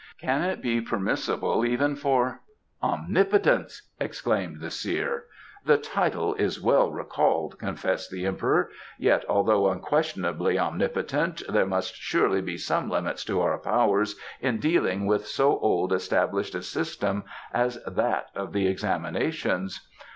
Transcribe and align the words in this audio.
Can 0.19 0.41
it 0.41 0.63
be 0.63 0.81
permissible 0.81 1.63
even 1.63 1.95
for" 1.95 2.41
"Omnipotence!" 2.91 3.87
exclaimed 3.99 4.59
the 4.59 4.71
seer. 4.71 5.25
"The 5.63 5.77
title 5.77 6.33
is 6.33 6.59
well 6.59 6.89
recalled," 6.91 7.59
confessed 7.59 8.09
the 8.09 8.25
Emperor. 8.25 8.71
"Yet 8.97 9.23
although 9.29 9.69
unquestionably 9.69 10.57
omnipotent 10.57 11.43
there 11.47 11.67
must 11.67 11.95
surely 11.95 12.41
be 12.41 12.57
some 12.57 12.89
limits 12.89 13.23
to 13.25 13.41
our 13.41 13.59
powers 13.59 14.15
in 14.39 14.57
dealing 14.57 15.05
with 15.05 15.27
so 15.27 15.59
old 15.59 15.93
established 15.93 16.55
a 16.55 16.63
system 16.63 17.23
as 17.53 17.77
that 17.83 18.29
of 18.35 18.53
the 18.53 18.65
examinations." 18.65 19.87